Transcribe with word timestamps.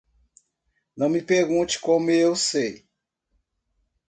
Não 0.97 1.07
me 1.07 1.21
pergunte 1.21 1.77
como 1.77 2.09
eu 2.09 2.35
sei. 2.35 2.87